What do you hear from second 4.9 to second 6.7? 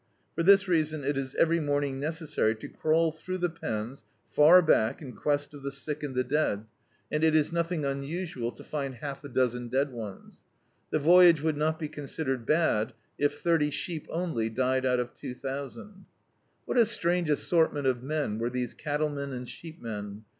in quest of the sick and the dead, D,i.,.db,